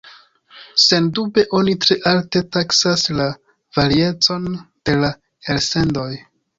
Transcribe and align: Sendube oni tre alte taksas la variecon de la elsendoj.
Sendube 0.83 1.43
oni 1.59 1.75
tre 1.83 1.99
alte 2.13 2.43
taksas 2.57 3.05
la 3.21 3.29
variecon 3.81 4.53
de 4.59 5.01
la 5.07 5.17
elsendoj. 5.57 6.13